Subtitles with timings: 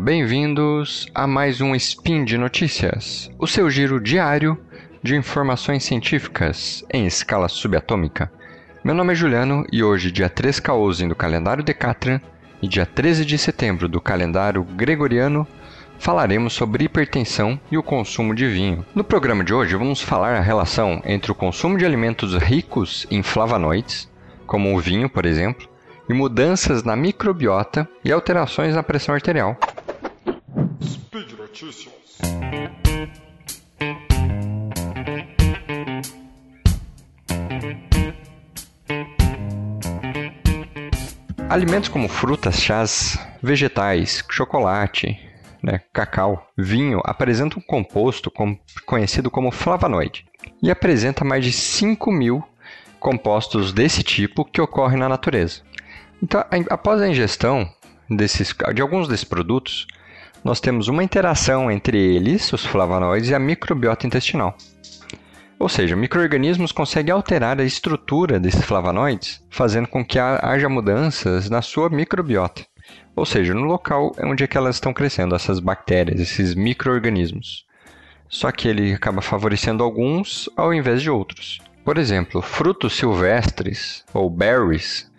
[0.00, 4.56] bem-vindos a mais um Spin de Notícias, o seu giro diário
[5.02, 8.32] de informações científicas em escala subatômica.
[8.82, 12.18] Meu nome é Juliano e hoje, dia 3 Caosin do calendário Decatran
[12.62, 15.46] e dia 13 de setembro do calendário Gregoriano,
[15.98, 18.86] falaremos sobre hipertensão e o consumo de vinho.
[18.94, 23.22] No programa de hoje, vamos falar a relação entre o consumo de alimentos ricos em
[23.22, 24.10] flavonoides,
[24.46, 25.68] como o vinho, por exemplo,
[26.08, 29.56] e mudanças na microbiota e alterações na pressão arterial.
[31.50, 31.92] Notícias.
[41.48, 45.18] Alimentos como frutas, chás, vegetais, chocolate,
[45.60, 48.32] né, cacau, vinho apresentam um composto
[48.86, 50.26] conhecido como flavonoide
[50.62, 52.44] e apresenta mais de 5 mil
[53.00, 55.62] compostos desse tipo que ocorrem na natureza.
[56.22, 57.68] Então, após a ingestão
[58.08, 59.88] desses, de alguns desses produtos,
[60.42, 64.56] nós temos uma interação entre eles, os flavonoides, e a microbiota intestinal.
[65.58, 71.60] Ou seja, microorganismos conseguem alterar a estrutura desses flavonoides, fazendo com que haja mudanças na
[71.60, 72.64] sua microbiota.
[73.14, 77.66] Ou seja, no local onde é que elas estão crescendo, essas bactérias, esses microorganismos.
[78.26, 81.60] Só que ele acaba favorecendo alguns ao invés de outros.
[81.84, 85.10] Por exemplo, frutos silvestres ou berries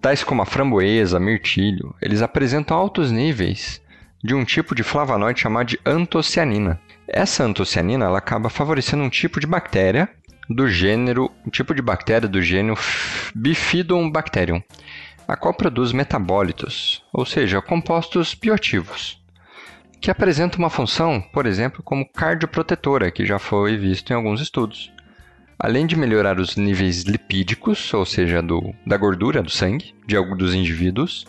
[0.00, 3.80] tais como a framboesa, mirtilho, eles apresentam altos níveis
[4.22, 6.80] de um tipo de flavonoide chamado de antocianina.
[7.06, 10.08] Essa antocianina ela acaba favorecendo um tipo de bactéria
[10.48, 12.78] do gênero, um tipo de bactéria do gênero
[13.34, 14.62] Bifidobacterium,
[15.26, 19.20] a qual produz metabólitos, ou seja, compostos bioativos,
[20.00, 24.92] que apresentam uma função, por exemplo, como cardioprotetora, que já foi visto em alguns estudos
[25.58, 30.38] além de melhorar os níveis lipídicos, ou seja, do, da gordura do sangue de alguns
[30.38, 31.26] dos indivíduos,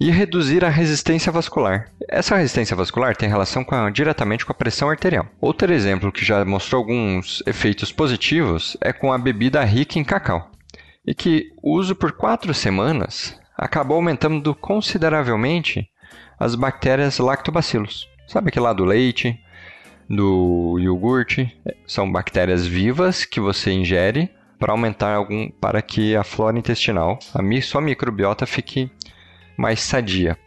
[0.00, 1.90] e reduzir a resistência vascular.
[2.08, 5.26] Essa resistência vascular tem relação com a, diretamente com a pressão arterial.
[5.40, 10.50] Outro exemplo que já mostrou alguns efeitos positivos é com a bebida rica em cacau,
[11.06, 15.88] e que o uso por quatro semanas acabou aumentando consideravelmente
[16.38, 18.08] as bactérias lactobacilos.
[18.28, 19.40] Sabe aquele lá do leite,
[20.08, 21.56] do iogurte.
[21.86, 27.60] São bactérias vivas que você ingere para aumentar algum para que a flora intestinal, a
[27.60, 28.90] sua microbiota fique
[29.58, 30.38] mais sadia.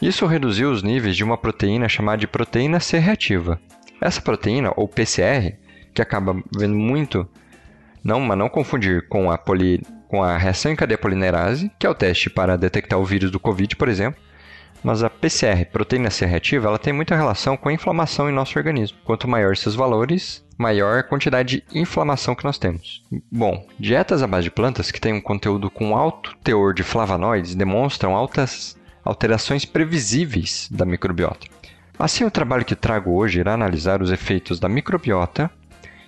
[0.00, 3.60] Isso reduziu os níveis de uma proteína chamada de proteína C reativa.
[4.00, 5.56] Essa proteína, ou PCR,
[5.92, 7.28] que acaba vendo muito,
[8.02, 11.90] não, mas não confundir com a, poli, com a reação em cadeia polimerase, que é
[11.90, 14.22] o teste para detectar o vírus do Covid, por exemplo,
[14.82, 18.58] mas a PCR, proteína C reativa, ela tem muita relação com a inflamação em nosso
[18.58, 18.98] organismo.
[19.04, 23.02] Quanto maior esses valores, maior a quantidade de inflamação que nós temos.
[23.30, 27.54] Bom, dietas à base de plantas que têm um conteúdo com alto teor de flavonoides
[27.54, 31.46] demonstram altas alterações previsíveis da microbiota.
[31.98, 35.50] Assim, o trabalho que trago hoje irá analisar os efeitos da microbiota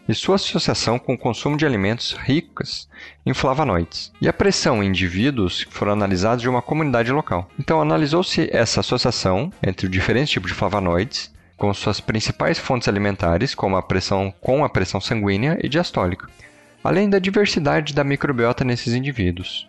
[0.09, 2.89] e sua associação com o consumo de alimentos ricos
[3.25, 7.49] em flavonoides, e a pressão em indivíduos que foram analisados de uma comunidade local.
[7.59, 13.77] Então, analisou-se essa associação entre diferentes tipos de flavonoides com suas principais fontes alimentares, como
[13.77, 16.29] a pressão com a pressão sanguínea e diastólica,
[16.83, 19.69] além da diversidade da microbiota nesses indivíduos.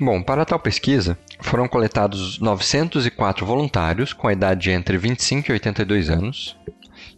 [0.00, 5.52] Bom, para tal pesquisa, foram coletados 904 voluntários com a idade de entre 25 e
[5.52, 6.56] 82 anos,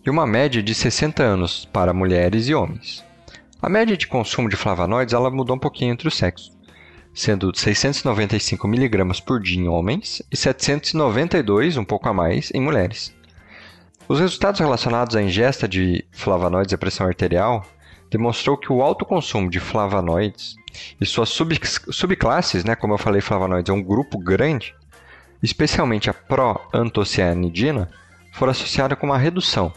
[0.05, 3.05] e uma média de 60 anos para mulheres e homens.
[3.61, 6.53] A média de consumo de flavonoides ela mudou um pouquinho entre os sexos,
[7.15, 13.15] sendo 695 mg por dia em homens e 792, um pouco a mais, em mulheres.
[14.09, 17.67] Os resultados relacionados à ingesta de flavonoides e pressão arterial
[18.11, 20.55] demonstrou que o alto consumo de flavonoides
[21.01, 21.59] e suas sub
[21.91, 24.75] subclasses, né, como eu falei, flavonoides é um grupo grande,
[25.43, 27.91] especialmente a proantocianidina,
[28.37, 29.73] foram associadas com uma redução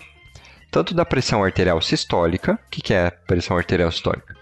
[0.72, 2.54] tanto da pressão arterial sistólica.
[2.54, 4.36] O que, que é pressão arterial sistólica?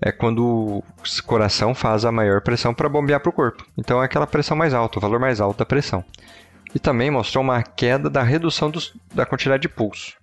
[0.00, 0.84] É quando o
[1.26, 3.66] coração faz a maior pressão para bombear para o corpo.
[3.76, 6.04] Então é aquela pressão mais alta, o valor mais alto da pressão.
[6.74, 10.14] E também mostrou uma queda da redução dos, da quantidade de pulso.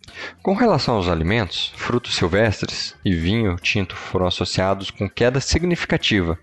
[0.41, 6.39] Com relação aos alimentos, frutos silvestres e vinho tinto foram associados com queda significativa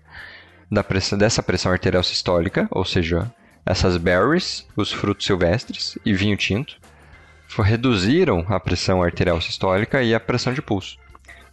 [0.71, 3.31] da pressão, dessa pressão arterial sistólica, ou seja,
[3.65, 6.77] essas berries, os frutos silvestres e vinho tinto,
[7.57, 10.97] reduziram a pressão arterial sistólica e a pressão de pulso.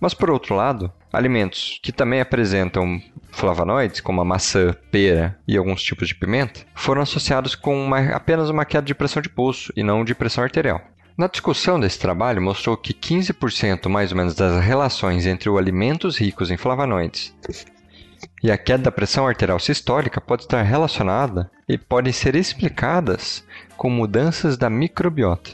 [0.01, 3.01] Mas, por outro lado, alimentos que também apresentam
[3.31, 8.51] flavonoides, como a maçã, pera e alguns tipos de pimenta, foram associados com uma, apenas
[8.51, 10.81] uma queda de pressão de pulso e não de pressão arterial.
[11.17, 16.17] Na discussão desse trabalho, mostrou que 15% mais ou menos das relações entre os alimentos
[16.19, 17.35] ricos em flavonoides
[18.43, 23.45] E a queda da pressão arterial sistólica pode estar relacionada e podem ser explicadas
[23.77, 25.51] com mudanças da microbiota.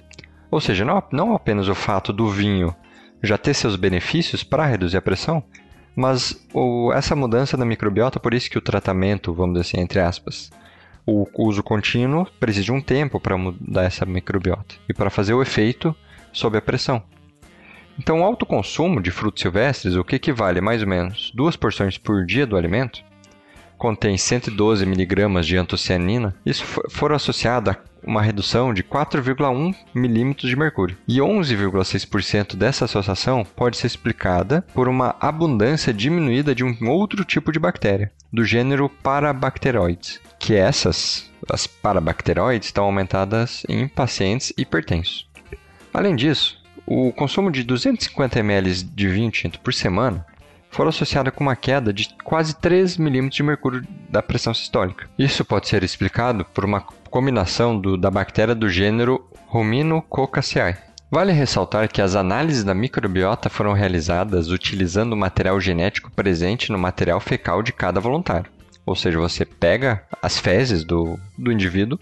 [0.51, 2.75] Ou seja, não, não apenas o fato do vinho
[3.23, 5.43] já ter seus benefícios para reduzir a pressão,
[5.95, 10.01] mas o, essa mudança da microbiota, por isso que o tratamento, vamos dizer assim, entre
[10.01, 10.51] aspas,
[11.05, 15.43] o uso contínuo precisa de um tempo para mudar essa microbiota e para fazer o
[15.43, 15.95] efeito
[16.33, 17.03] sob a pressão.
[17.99, 21.57] Então, o alto consumo de frutos silvestres, o que equivale a mais ou menos duas
[21.57, 23.03] porções por dia do alimento,
[23.77, 30.57] contém 112 mg de antocianina, isso foram associado a uma redução de 4,1 milímetros de
[30.57, 30.97] mercúrio.
[31.07, 37.53] E 11,6% dessa associação pode ser explicada por uma abundância diminuída de um outro tipo
[37.53, 45.29] de bactéria, do gênero Parabacteroides, que essas, as parabacteroides, estão aumentadas em pacientes hipertensos.
[45.93, 46.58] Além disso,
[46.91, 50.25] o consumo de 250 ml de vinho tinto por semana
[50.71, 55.09] foram associados com uma queda de quase 3 milímetros de mercúrio da pressão sistólica.
[55.19, 56.81] Isso pode ser explicado por uma
[57.11, 60.79] combinação do, da bactéria do gênero Ruminococcacea.
[61.11, 66.79] Vale ressaltar que as análises da microbiota foram realizadas utilizando o material genético presente no
[66.79, 68.51] material fecal de cada voluntário.
[68.87, 71.99] Ou seja, você pega as fezes do, do indivíduo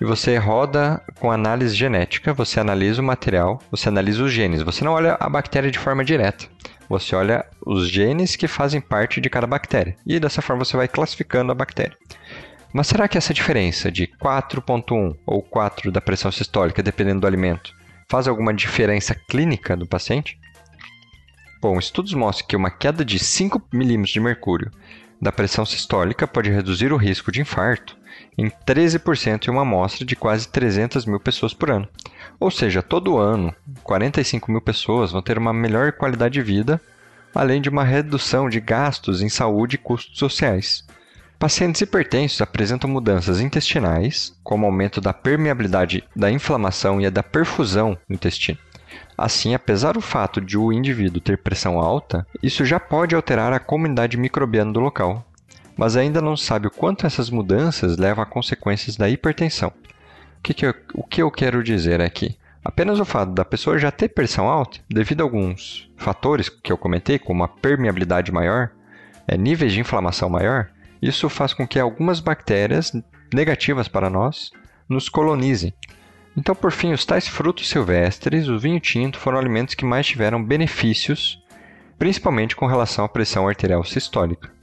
[0.00, 4.62] e você roda com análise genética, você analisa o material, você analisa os genes.
[4.62, 6.46] Você não olha a bactéria de forma direta.
[6.88, 9.96] Você olha os genes que fazem parte de cada bactéria.
[10.06, 11.96] E dessa forma você vai classificando a bactéria.
[12.72, 17.72] Mas será que essa diferença de 4.1 ou 4 da pressão sistólica, dependendo do alimento,
[18.10, 20.38] faz alguma diferença clínica do paciente?
[21.62, 24.70] Bom, estudos mostram que uma queda de 5 milímetros de mercúrio
[25.22, 27.96] da pressão sistólica pode reduzir o risco de infarto
[28.36, 31.88] em 13% em uma amostra de quase 300 mil pessoas por ano.
[32.38, 36.80] Ou seja, todo ano, 45 mil pessoas vão ter uma melhor qualidade de vida,
[37.34, 40.84] além de uma redução de gastos em saúde e custos sociais.
[41.38, 48.14] Pacientes hipertensos apresentam mudanças intestinais, como aumento da permeabilidade da inflamação e da perfusão no
[48.14, 48.58] intestino.
[49.16, 53.60] Assim, apesar do fato de o indivíduo ter pressão alta, isso já pode alterar a
[53.60, 55.24] comunidade microbiana do local,
[55.76, 59.68] mas ainda não sabe o quanto essas mudanças levam a consequências da hipertensão.
[59.68, 62.36] O que, que, eu, o que eu quero dizer aqui?
[62.64, 66.78] Apenas o fato da pessoa já ter pressão alta, devido a alguns fatores que eu
[66.78, 68.70] comentei, como a permeabilidade maior,
[69.28, 70.70] é, níveis de inflamação maior,
[71.02, 72.92] isso faz com que algumas bactérias
[73.32, 74.50] negativas para nós
[74.88, 75.74] nos colonizem.
[76.36, 80.42] Então, por fim, os tais frutos silvestres, o vinho tinto, foram alimentos que mais tiveram
[80.42, 81.42] benefícios,
[81.98, 84.53] principalmente com relação à pressão arterial sistólica.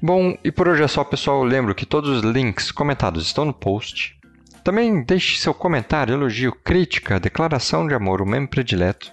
[0.00, 1.42] Bom, e por hoje é só, pessoal.
[1.42, 4.16] Lembro que todos os links comentados estão no post.
[4.62, 9.12] Também deixe seu comentário, elogio, crítica, declaração de amor, o membro predileto.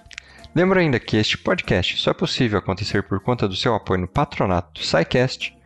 [0.54, 4.08] Lembro ainda que este podcast só é possível acontecer por conta do seu apoio no
[4.08, 5.56] patronato do SciCast,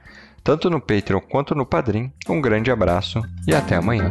[0.43, 2.13] tanto no Patreon quanto no Padrim.
[2.29, 4.11] Um grande abraço e até amanhã.